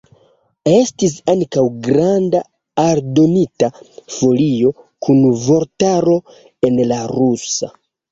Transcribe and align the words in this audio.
Estis 0.69 1.11
ankaŭ 1.33 1.65
granda 1.87 2.39
aldonita 2.83 3.69
folio 4.15 4.71
kun 5.07 5.21
vortaro 5.45 6.17
en 6.71 6.81
la 6.93 6.99
rusa. 7.13 7.71